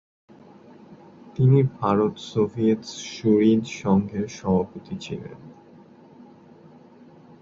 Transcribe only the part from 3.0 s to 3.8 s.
সুহৃদ